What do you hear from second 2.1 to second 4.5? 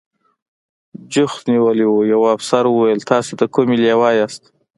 یوه افسر وویل: تاسې د کومې لوا یاست؟